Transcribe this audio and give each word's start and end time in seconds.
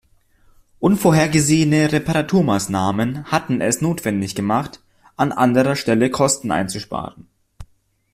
Unvorhergesehene 0.79 1.91
Reparaturmaßnahmen 1.91 3.25
hatten 3.25 3.61
es 3.61 3.81
notwendig 3.81 4.33
gemacht, 4.33 4.81
an 5.15 5.31
anderer 5.31 5.75
Stelle 5.75 6.09
Kosten 6.09 6.49
einzusparen. 6.49 7.27